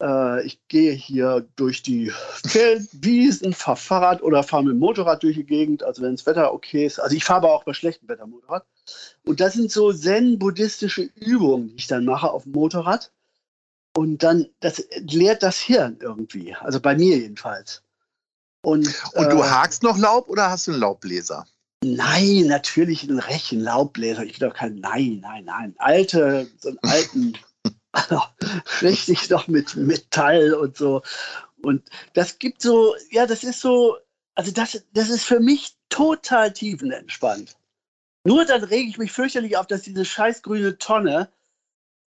äh, 0.00 0.44
ich 0.44 0.66
gehe 0.68 0.92
hier 0.92 1.46
durch 1.56 1.82
die 1.82 2.10
Feldwiesen, 2.44 3.52
fahre 3.52 3.76
Fahrrad 3.76 4.22
oder 4.22 4.42
fahre 4.42 4.64
mit 4.64 4.72
dem 4.72 4.78
Motorrad 4.78 5.22
durch 5.22 5.36
die 5.36 5.44
Gegend, 5.44 5.82
also 5.82 6.02
wenn 6.02 6.16
das 6.16 6.26
Wetter 6.26 6.52
okay 6.52 6.86
ist. 6.86 6.98
Also 6.98 7.16
ich 7.16 7.24
fahre 7.24 7.38
aber 7.38 7.54
auch 7.54 7.64
bei 7.64 7.74
schlechtem 7.74 8.08
Wetter 8.08 8.26
Motorrad. 8.26 8.64
Und 9.24 9.40
das 9.40 9.54
sind 9.54 9.70
so 9.70 9.92
zen-buddhistische 9.92 11.10
Übungen, 11.14 11.68
die 11.68 11.76
ich 11.76 11.86
dann 11.86 12.04
mache 12.04 12.30
auf 12.30 12.44
dem 12.44 12.52
Motorrad. 12.52 13.12
Und 13.96 14.22
dann, 14.22 14.46
das 14.60 14.84
lehrt 15.00 15.42
das 15.42 15.58
Hirn 15.58 15.98
irgendwie, 16.00 16.54
also 16.54 16.80
bei 16.80 16.94
mir 16.94 17.18
jedenfalls. 17.18 17.82
Und, 18.62 18.94
und 19.14 19.32
du 19.32 19.38
äh, 19.38 19.48
hakst 19.48 19.82
noch 19.82 19.96
Laub 19.96 20.28
oder 20.28 20.50
hast 20.50 20.66
du 20.66 20.72
einen 20.72 20.80
Laubbläser? 20.80 21.46
Nein, 21.82 22.46
natürlich 22.46 23.04
einen 23.04 23.18
rechten 23.18 23.60
Laubbläser. 23.60 24.24
Ich 24.24 24.38
will 24.38 24.48
doch 24.48 24.56
kein, 24.56 24.76
nein, 24.76 25.20
nein, 25.22 25.44
nein. 25.44 25.74
Alte, 25.78 26.50
so 26.58 26.68
einen 26.68 26.78
alten, 26.82 27.38
also 27.92 28.20
richtig 28.82 29.30
noch 29.30 29.48
mit 29.48 29.76
Metall 29.76 30.52
und 30.52 30.76
so. 30.76 31.02
Und 31.62 31.82
das 32.12 32.38
gibt 32.38 32.60
so, 32.60 32.94
ja, 33.10 33.26
das 33.26 33.44
ist 33.44 33.60
so, 33.60 33.96
also 34.34 34.50
das, 34.52 34.82
das 34.92 35.08
ist 35.08 35.24
für 35.24 35.40
mich 35.40 35.76
total 35.88 36.52
tiefenentspannt. 36.52 37.56
Nur 38.24 38.44
dann 38.44 38.64
rege 38.64 38.88
ich 38.88 38.98
mich 38.98 39.12
fürchterlich 39.12 39.56
auf, 39.56 39.66
dass 39.66 39.82
diese 39.82 40.04
scheißgrüne 40.04 40.76
Tonne 40.76 41.30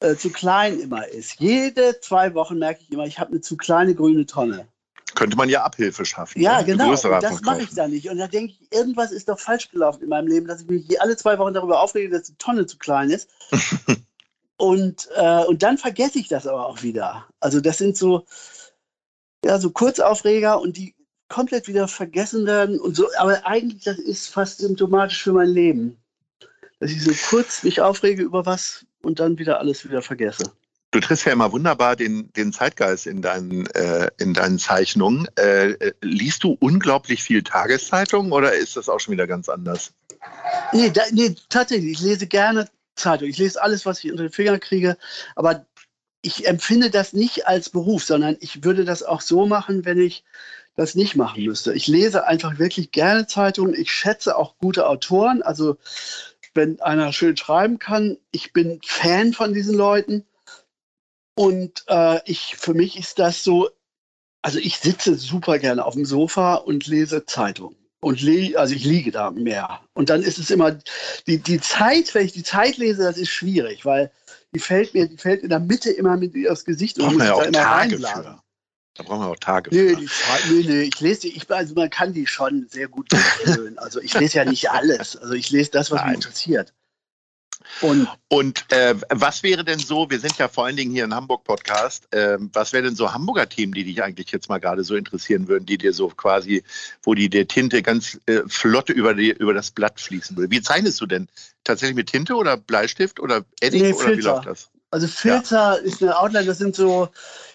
äh, 0.01 0.17
zu 0.17 0.31
klein 0.31 0.79
immer 0.81 1.09
ist. 1.09 1.41
Jede 1.41 2.01
zwei 2.01 2.35
Wochen 2.35 2.59
merke 2.59 2.83
ich 2.83 2.91
immer, 2.91 3.07
ich 3.07 3.19
habe 3.19 3.31
eine 3.31 3.41
zu 3.41 3.57
kleine 3.57 3.95
grüne 3.95 4.27
Tonne. 4.27 4.69
Könnte 5.15 5.37
man 5.37 5.49
ja 5.49 5.63
Abhilfe 5.63 6.05
schaffen. 6.05 6.41
Ja, 6.41 6.59
ne? 6.59 6.65
genau. 6.65 6.91
Das 6.91 7.43
mache 7.43 7.63
ich 7.63 7.75
da 7.75 7.89
nicht. 7.89 8.09
Und 8.09 8.19
da 8.19 8.27
denke 8.27 8.55
ich, 8.55 8.73
irgendwas 8.73 9.13
ist 9.13 9.29
doch 9.29 9.39
falsch 9.39 9.71
gelaufen 9.71 10.03
in 10.03 10.09
meinem 10.09 10.29
Leben, 10.29 10.47
dass 10.47 10.63
ich 10.63 10.69
mich 10.69 11.01
alle 11.01 11.17
zwei 11.17 11.39
Wochen 11.39 11.55
darüber 11.55 11.81
aufrege, 11.81 12.11
dass 12.11 12.25
die 12.25 12.37
Tonne 12.37 12.67
zu 12.67 12.79
klein 12.79 13.11
ist. 13.11 13.29
und, 14.57 15.09
äh, 15.17 15.45
und 15.45 15.63
dann 15.63 15.79
vergesse 15.79 16.19
ich 16.19 16.29
das 16.29 16.47
aber 16.47 16.67
auch 16.67 16.83
wieder. 16.83 17.27
Also 17.41 17.61
das 17.61 17.79
sind 17.79 17.97
so, 17.97 18.25
ja, 19.45 19.59
so 19.59 19.71
Kurzaufreger 19.71 20.61
und 20.61 20.77
die 20.77 20.95
komplett 21.29 21.67
wieder 21.67 21.89
vergessen 21.89 22.47
werden 22.47 22.79
und 22.79 22.95
so. 22.97 23.09
Aber 23.19 23.47
eigentlich, 23.47 23.85
das 23.85 23.99
ist 23.99 24.29
fast 24.29 24.59
symptomatisch 24.59 25.23
für 25.23 25.33
mein 25.33 25.49
Leben. 25.49 25.97
Dass 26.79 26.91
ich 26.91 27.03
so 27.03 27.13
kurz 27.31 27.63
mich 27.63 27.81
aufrege 27.81 28.23
über 28.23 28.45
was 28.45 28.85
und 29.03 29.21
dann 29.21 29.39
wieder 29.39 29.59
alles 29.59 29.85
wieder 29.85 30.03
vergesse. 30.03 30.53
Du 30.93 31.01
triffst 31.01 31.25
ja 31.25 31.33
immer 31.33 31.51
wunderbar 31.53 31.97
den, 31.97 32.31
den 32.35 32.53
Zeitgeist 32.53 33.07
in 33.07 33.23
deinen, 33.23 33.67
äh, 33.69 34.11
in 34.19 34.35
deinen 34.35 34.59
Zeichnungen. 34.59 35.27
Äh, 35.39 35.71
äh, 35.71 35.93
liest 36.03 36.45
du 36.45 36.57
unglaublich 36.61 37.23
viel 37.23 37.43
Tageszeitungen 37.43 38.31
oder 38.31 38.53
ist 38.53 38.77
das 38.77 38.91
auch 38.91 39.01
schon 39.01 39.13
wieder 39.13 39.27
ganz 39.27 39.49
anders? 39.49 39.95
Nee, 40.73 40.91
da, 40.91 41.03
nee, 41.11 41.35
tatsächlich. 41.49 41.93
Ich 41.93 42.01
lese 42.03 42.27
gerne 42.27 42.69
Zeitung. 42.95 43.27
Ich 43.27 43.39
lese 43.39 43.63
alles, 43.63 43.87
was 43.87 44.05
ich 44.05 44.11
unter 44.11 44.25
den 44.25 44.33
Finger 44.33 44.59
kriege. 44.59 44.99
Aber 45.35 45.65
ich 46.21 46.47
empfinde 46.47 46.91
das 46.91 47.15
nicht 47.15 47.47
als 47.47 47.71
Beruf, 47.71 48.05
sondern 48.05 48.37
ich 48.41 48.63
würde 48.63 48.85
das 48.85 49.03
auch 49.03 49.23
so 49.23 49.47
machen, 49.47 49.87
wenn 49.87 49.99
ich 49.99 50.25
das 50.77 50.95
nicht 50.95 51.17
machen 51.17 51.43
müsste. 51.43 51.73
Ich 51.73 51.87
lese 51.87 52.27
einfach 52.27 52.59
wirklich 52.59 52.93
gerne 52.93 53.27
Zeitungen. 53.27 53.75
Ich 53.75 53.91
schätze 53.91 54.37
auch 54.37 54.59
gute 54.59 54.87
Autoren. 54.87 55.41
Also 55.41 55.79
wenn 56.53 56.81
einer 56.83 57.15
schön 57.15 57.39
schreiben 57.39 57.79
kann, 57.79 58.19
ich 58.31 58.53
bin 58.53 58.79
Fan 58.85 59.33
von 59.33 59.55
diesen 59.55 59.75
Leuten. 59.75 60.27
Und 61.35 61.85
äh, 61.89 62.21
ich, 62.31 62.57
für 62.57 62.75
mich 62.75 62.99
ist 62.99 63.19
das 63.19 63.43
so, 63.43 63.71
also 64.43 64.59
ich 64.59 64.79
sitze 64.79 65.15
super 65.17 65.59
gerne 65.59 65.85
auf 65.85 65.95
dem 65.95 66.05
Sofa 66.05 66.55
und 66.57 66.87
lese 66.87 67.25
Zeitung. 67.27 67.77
Und 68.01 68.21
le 68.21 68.59
also 68.59 68.75
ich 68.75 68.85
liege 68.85 69.13
da 69.13 69.31
mehr. 69.31 69.81
Und 69.95 70.11
dann 70.11 70.23
ist 70.23 70.39
es 70.39 70.51
immer, 70.51 70.77
die, 71.29 71.39
die 71.39 71.61
Zeit, 71.61 72.13
wenn 72.15 72.27
ich 72.27 72.33
die 72.33 72.43
Zeit 72.43 72.77
lese, 72.77 73.05
das 73.05 73.17
ist 73.17 73.31
schwierig, 73.31 73.85
weil 73.85 74.11
die 74.55 74.59
fällt 74.59 74.93
mir, 74.93 75.07
die 75.09 75.17
fällt 75.17 75.43
in 75.43 75.51
der 75.51 75.61
Mitte 75.61 75.91
immer 75.91 76.17
mit 76.17 76.35
aufs 76.49 76.65
Gesicht 76.65 76.99
und 76.99 77.17
man 77.17 77.27
ja 77.27 77.35
muss 77.35 77.39
auch 77.39 77.43
da 77.43 77.45
immer 77.49 77.59
Tage 77.59 77.93
reinblasen. 77.95 78.25
für. 78.25 78.43
Da 78.95 79.03
brauchen 79.05 79.21
wir 79.21 79.29
auch 79.29 79.37
Tage 79.37 79.71
Nee, 79.73 79.91
für. 79.91 79.97
die 79.97 80.09
nee, 80.51 80.63
nee, 80.69 80.83
ich 80.83 81.01
lese 81.01 81.21
die, 81.23 81.37
ich, 81.37 81.51
also 81.51 81.75
man 81.75 81.89
kann 81.91 82.13
die 82.13 82.27
schon 82.27 82.67
sehr 82.69 82.89
gut 82.89 83.11
durchfühlen. 83.13 83.79
Also 83.79 84.01
ich 84.01 84.19
lese 84.19 84.39
ja 84.39 84.45
nicht 84.45 84.71
alles. 84.71 85.17
Also 85.17 85.35
ich 85.35 85.51
lese 85.51 85.71
das, 85.71 85.91
was 85.91 86.01
Nein. 86.01 86.09
mich 86.09 86.17
interessiert. 86.17 86.75
Und 87.81 88.09
Und 88.29 88.65
äh, 88.73 88.95
was 89.11 89.43
wäre 89.43 89.65
denn 89.65 89.79
so, 89.79 90.09
wir 90.09 90.19
sind 90.21 90.39
ja 90.39 90.49
vor 90.49 90.67
allen 90.67 90.77
Dingen 90.77 90.93
hier 90.93 91.05
in 91.05 91.15
Hamburg-Podcast, 91.15 92.09
ähm, 92.13 92.51
was 92.53 92.73
wäre 92.73 92.85
denn 92.85 92.97
so 92.97 93.13
Hamburger 93.13 93.49
Themen, 93.49 93.73
die 93.73 93.85
dich 93.85 94.03
eigentlich 94.03 94.31
jetzt 94.31 94.49
mal 94.49 94.59
gerade 94.59 94.85
so 94.85 94.95
interessieren 94.95 95.49
würden, 95.49 95.67
die 95.67 95.79
dir 95.79 95.93
so 95.93 96.09
quasi, 96.09 96.63
wo 97.03 97.15
die 97.15 97.29
der 97.29 97.47
Tinte 97.47 97.83
ganz 97.83 98.19
äh, 98.27 98.41
flott 98.47 98.89
über, 98.89 99.15
die, 99.15 99.31
über 99.31 99.55
das 99.55 99.71
Blatt 99.71 100.01
fließen 100.01 100.37
würde? 100.37 100.51
Wie 100.51 100.63
zeichnest 100.63 101.01
du 101.01 101.07
denn? 101.07 101.29
Tatsächlich 101.65 101.97
mit 101.97 102.09
Tinte 102.09 102.35
oder 102.35 102.57
Bleistift 102.57 103.21
oder 103.21 103.45
Edding 103.61 103.83
Nee, 103.83 103.93
oder 103.93 104.17
wie 104.17 104.21
läuft 104.21 104.47
das? 104.47 104.71
Also 104.91 105.07
Filter 105.07 105.81
ist 105.81 106.03
eine 106.03 106.19
Outline, 106.19 106.47
das 106.47 106.59
sind 106.59 106.75
so 106.75 107.09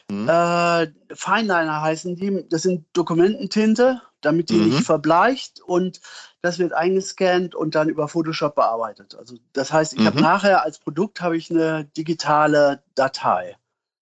Mhm. 0.09 0.29
äh, 0.29 0.87
Fineliner 1.13 1.81
heißen 1.81 2.15
die. 2.15 2.45
Das 2.49 2.61
sind 2.63 2.85
Dokumententinte, 2.93 4.01
damit 4.21 4.49
die 4.49 4.55
Mhm. 4.55 4.69
nicht 4.69 4.85
verbleicht 4.85 5.61
und 5.61 5.99
das 6.41 6.59
wird 6.59 6.73
eingescannt 6.73 7.55
und 7.55 7.75
dann 7.75 7.89
über 7.89 8.07
Photoshop 8.07 8.55
bearbeitet. 8.55 9.15
Also 9.15 9.35
das 9.53 9.71
heißt, 9.73 9.93
ich 9.93 10.05
habe 10.05 10.17
Mhm. 10.17 10.23
nachher 10.23 10.63
als 10.63 10.79
Produkt 10.79 11.21
habe 11.21 11.37
ich 11.37 11.49
eine 11.51 11.85
digitale 11.97 12.81
Datei. 12.95 13.57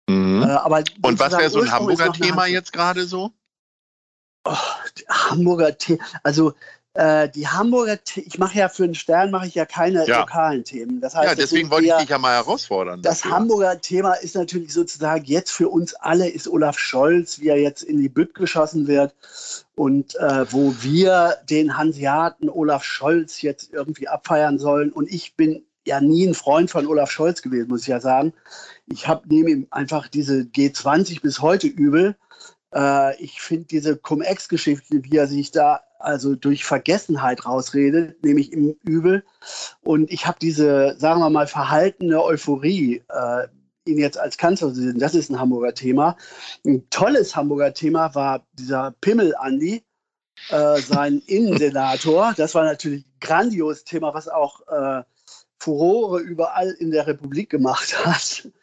Mhm. 0.08 0.42
Äh, 0.42 0.46
aber 0.46 0.82
Und 1.02 1.18
was 1.18 1.32
wäre 1.36 1.50
so 1.50 1.60
ein 1.60 1.70
Hamburger 1.70 2.12
Thema 2.12 2.46
jetzt 2.46 2.72
gerade 2.72 3.04
so? 3.06 3.32
Oh, 4.44 4.56
Hamburger 5.08 5.76
Themen. 5.76 6.00
Also 6.22 6.54
äh, 6.94 7.28
die 7.28 7.46
Hamburger, 7.46 7.98
The 8.04 8.20
ich 8.22 8.38
mache 8.38 8.58
ja 8.58 8.68
für 8.68 8.84
den 8.84 8.96
Stern 8.96 9.30
mache 9.30 9.46
ich 9.46 9.54
ja 9.54 9.64
keine 9.64 10.06
Ja. 10.06 10.20
lokalen 10.20 10.64
Themen. 10.64 11.00
Das 11.00 11.14
heißt, 11.14 11.28
Ja, 11.28 11.34
deswegen 11.36 11.70
wollte 11.70 11.86
ich 11.86 11.94
dich 11.94 12.08
ja 12.08 12.18
mal 12.18 12.34
herausfordern. 12.34 13.00
Das 13.02 13.20
dafür. 13.20 13.36
Hamburger 13.36 13.80
Thema 13.80 14.14
ist 14.14 14.34
natürlich 14.34 14.72
sozusagen 14.72 15.24
jetzt 15.24 15.52
für 15.52 15.68
uns 15.68 15.94
alle 15.94 16.28
ist 16.28 16.48
Olaf 16.48 16.78
Scholz, 16.78 17.38
wie 17.38 17.48
er 17.48 17.60
jetzt 17.60 17.82
in 17.82 18.00
die 18.00 18.08
Bütt 18.08 18.34
geschossen 18.34 18.88
wird 18.88 19.14
und 19.80 20.14
äh, 20.16 20.44
wo 20.52 20.74
wir 20.82 21.38
den 21.48 21.78
Hanseaten 21.78 22.50
Olaf 22.50 22.84
Scholz 22.84 23.40
jetzt 23.40 23.72
irgendwie 23.72 24.08
abfeiern 24.08 24.58
sollen. 24.58 24.92
Und 24.92 25.10
ich 25.10 25.36
bin 25.36 25.64
ja 25.86 26.02
nie 26.02 26.26
ein 26.26 26.34
Freund 26.34 26.70
von 26.70 26.86
Olaf 26.86 27.10
Scholz 27.10 27.40
gewesen, 27.40 27.70
muss 27.70 27.80
ich 27.80 27.88
ja 27.88 27.98
sagen. 27.98 28.34
Ich 28.84 29.08
neben 29.24 29.48
ihm 29.48 29.66
einfach 29.70 30.06
diese 30.08 30.40
G20 30.42 31.22
bis 31.22 31.40
heute 31.40 31.66
übel. 31.66 32.14
Äh, 32.74 33.18
ich 33.22 33.40
finde 33.40 33.68
diese 33.68 33.96
Cum-Ex-Geschichte, 33.96 35.02
wie 35.02 35.16
er 35.16 35.26
sich 35.26 35.50
da 35.50 35.80
also 35.98 36.34
durch 36.34 36.66
Vergessenheit 36.66 37.46
rausredet, 37.46 38.22
nehme 38.22 38.40
ich 38.40 38.52
ihm 38.52 38.76
übel. 38.84 39.24
Und 39.80 40.10
ich 40.10 40.26
habe 40.26 40.36
diese, 40.42 40.94
sagen 40.98 41.20
wir 41.20 41.30
mal, 41.30 41.46
verhaltene 41.46 42.22
Euphorie, 42.22 43.02
äh, 43.08 43.48
ihn 43.86 43.98
jetzt 43.98 44.18
als 44.18 44.36
Kanzler 44.36 44.72
zu 44.72 44.80
sehen. 44.80 44.98
Das 44.98 45.14
ist 45.14 45.30
ein 45.30 45.38
Hamburger 45.38 45.74
Thema. 45.74 46.16
Ein 46.64 46.88
tolles 46.90 47.34
Hamburger 47.34 47.72
Thema 47.72 48.14
war 48.14 48.46
dieser 48.52 48.94
Pimmel-Andi, 49.00 49.82
äh, 50.50 50.80
sein 50.80 51.22
Innensenator. 51.26 52.34
Das 52.36 52.54
war 52.54 52.64
natürlich 52.64 53.04
ein 53.04 53.20
grandioses 53.20 53.84
Thema, 53.84 54.14
was 54.14 54.28
auch 54.28 54.60
äh, 54.68 55.02
Furore 55.58 56.20
überall 56.20 56.70
in 56.70 56.90
der 56.90 57.06
Republik 57.06 57.50
gemacht 57.50 58.04
hat. 58.04 58.48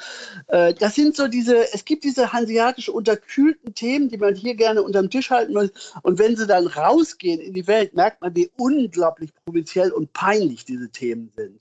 Äh, 0.50 0.74
das 0.76 0.96
sind 0.96 1.14
so 1.16 1.28
diese, 1.28 1.74
es 1.74 1.84
gibt 1.84 2.06
diese 2.06 2.32
hanseatisch 2.32 2.88
unterkühlten 2.88 3.74
Themen, 3.74 4.08
die 4.08 4.18
man 4.18 4.34
hier 4.34 4.56
gerne 4.56 4.82
unterm 4.82 5.10
Tisch 5.10 5.30
halten 5.30 5.54
will. 5.54 5.74
Und 6.04 6.20
wenn 6.20 6.38
sie 6.38 6.48
dann 6.48 6.68
rausgehen 6.68 7.42
in 7.42 7.54
die 7.54 7.68
Welt, 7.68 7.94
merkt 7.96 8.22
man, 8.22 8.34
wie 8.34 8.50
unglaublich 8.56 9.32
provinziell 9.44 9.92
und 9.92 10.14
peinlich 10.14 10.64
diese 10.64 10.90
Themen 10.90 11.34
sind. 11.36 11.60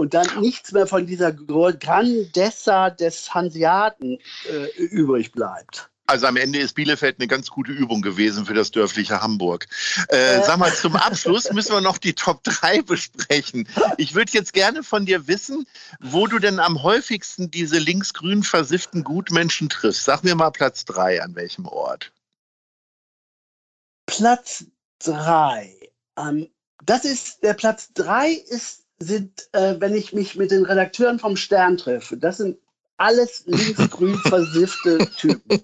Und 0.00 0.14
dann 0.14 0.40
nichts 0.40 0.72
mehr 0.72 0.86
von 0.86 1.06
dieser 1.06 1.30
Grandezza 1.30 2.88
des 2.88 3.34
Hanseaten 3.34 4.18
äh, 4.48 4.66
übrig 4.78 5.30
bleibt. 5.30 5.90
Also 6.06 6.26
am 6.26 6.38
Ende 6.38 6.58
ist 6.58 6.72
Bielefeld 6.74 7.16
eine 7.18 7.28
ganz 7.28 7.50
gute 7.50 7.70
Übung 7.70 8.00
gewesen 8.00 8.46
für 8.46 8.54
das 8.54 8.70
dörfliche 8.70 9.20
Hamburg. 9.20 9.66
Äh, 10.08 10.38
Äh. 10.38 10.42
sag 10.42 10.56
mal, 10.56 10.74
zum 10.74 10.96
Abschluss 10.96 11.52
müssen 11.52 11.72
wir 11.72 11.82
noch 11.82 11.98
die 11.98 12.14
Top 12.14 12.42
3 12.44 12.80
besprechen. 12.80 13.68
Ich 13.98 14.14
würde 14.14 14.32
jetzt 14.32 14.54
gerne 14.54 14.82
von 14.82 15.04
dir 15.04 15.28
wissen, 15.28 15.66
wo 16.00 16.26
du 16.26 16.38
denn 16.38 16.60
am 16.60 16.82
häufigsten 16.82 17.50
diese 17.50 17.78
linksgrün 17.78 18.42
versifften 18.42 19.04
Gutmenschen 19.04 19.68
triffst. 19.68 20.04
Sag 20.06 20.24
mir 20.24 20.34
mal 20.34 20.50
Platz 20.50 20.86
3, 20.86 21.22
an 21.22 21.34
welchem 21.34 21.66
Ort? 21.66 22.10
Platz 24.06 24.64
drei. 24.98 25.76
Ähm, 26.16 26.48
das 26.86 27.04
ist, 27.04 27.42
der 27.42 27.52
Platz 27.54 27.92
drei 27.92 28.30
ist, 28.30 28.79
sind, 29.00 29.48
äh, 29.52 29.76
wenn 29.78 29.94
ich 29.94 30.12
mich 30.12 30.36
mit 30.36 30.50
den 30.50 30.64
Redakteuren 30.64 31.18
vom 31.18 31.36
Stern 31.36 31.76
treffe. 31.76 32.16
Das 32.16 32.36
sind 32.36 32.58
alles 32.98 33.44
linksgrün 33.46 34.14
versiffte 34.26 34.98
Typen. 35.16 35.62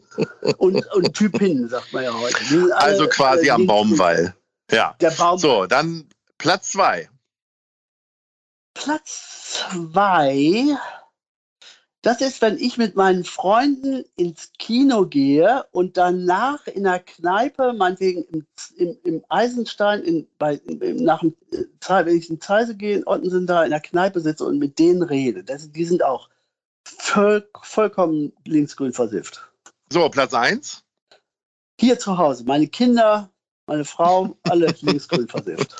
Und, 0.57 0.87
und 0.95 1.15
Typinnen, 1.15 1.69
sagt 1.69 1.93
man 1.93 2.05
ja 2.05 2.19
heute. 2.19 2.39
Alle, 2.51 2.77
Also 2.77 3.07
quasi 3.09 3.49
äh, 3.49 3.51
am. 3.51 3.67
Baumwall. 3.67 4.35
Ja. 4.71 4.97
Der 5.01 5.11
Baum. 5.11 5.39
So, 5.39 5.67
dann 5.67 6.09
Platz 6.39 6.73
2. 6.73 7.09
Platz 8.75 9.37
zwei, 9.57 10.77
das 12.07 12.21
ist, 12.21 12.41
wenn 12.41 12.57
ich 12.57 12.79
mit 12.79 12.95
meinen 12.95 13.25
Freunden 13.25 14.05
ins 14.15 14.53
Kino 14.61 15.07
gehe 15.07 15.65
und 15.73 15.97
danach 15.97 16.65
in 16.69 16.85
der 16.85 17.01
Kneipe, 17.01 17.73
meinetwegen 17.73 18.23
im, 18.31 18.47
im, 18.77 18.97
im 19.03 19.25
Eisenstein, 19.29 20.03
in, 20.05 20.29
bei, 20.39 20.55
im, 20.55 21.03
nach 21.03 21.19
dem, 21.19 21.35
äh, 21.51 21.65
wenn 22.05 22.17
ich 22.17 22.31
in 22.31 22.41
Zeise 22.41 22.77
gehe, 22.77 22.99
in 22.99 23.07
Ottensen 23.09 23.49
da 23.49 23.65
in 23.65 23.71
der 23.71 23.81
Kneipe 23.81 24.21
sitze 24.21 24.45
und 24.45 24.61
mit 24.61 24.79
denen 24.79 25.03
rede. 25.03 25.43
Das, 25.43 25.69
die 25.73 25.85
sind 25.85 26.05
auch 26.05 26.31
voll, 26.85 27.45
vollkommen 27.63 28.33
linksgrün 28.45 28.93
versifft. 28.93 29.51
So, 29.93 30.09
Platz 30.09 30.33
1. 30.33 30.85
Hier 31.81 31.99
zu 31.99 32.19
Hause, 32.19 32.45
meine 32.45 32.69
Kinder, 32.69 33.33
meine 33.67 33.85
Frau, 33.85 34.37
alle 34.45 34.67
linksgrün 34.81 35.27
versifft. 35.27 35.77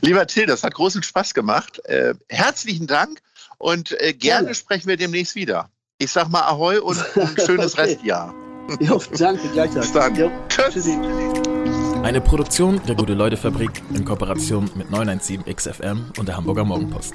Lieber 0.00 0.26
Till, 0.26 0.46
das 0.46 0.64
hat 0.64 0.74
großen 0.74 1.04
Spaß 1.04 1.32
gemacht. 1.32 1.78
Äh, 1.84 2.14
herzlichen 2.28 2.88
Dank 2.88 3.22
und 3.62 3.92
äh, 4.00 4.12
gerne, 4.12 4.46
Gerne. 4.46 4.54
sprechen 4.54 4.88
wir 4.88 4.96
demnächst 4.96 5.36
wieder. 5.36 5.70
Ich 5.98 6.10
sag 6.10 6.28
mal 6.28 6.40
Ahoi 6.42 6.78
und 6.80 6.98
ein 7.16 7.36
schönes 7.46 7.74
Okay. 7.78 7.82
Restjahr. 7.82 8.34
Jo, 8.80 9.00
danke, 9.18 9.48
gleichfalls. 9.52 9.86
Bis 9.86 9.92
dann. 9.92 10.16
Jo, 10.16 10.30
Tschüss. 10.48 10.74
tschüssi. 10.74 10.98
Eine 12.02 12.20
Produktion 12.20 12.80
der 12.88 12.96
Gute-Leute-Fabrik 12.96 13.70
in 13.94 14.04
Kooperation 14.04 14.68
mit 14.74 14.88
917XFM 14.88 16.18
und 16.18 16.26
der 16.26 16.36
Hamburger 16.36 16.64
Morgenpost. 16.64 17.14